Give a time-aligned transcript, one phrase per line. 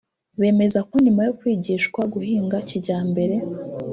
[0.39, 3.35] Bemeza ko nyuma yo kwigishwa guhinga kijyambere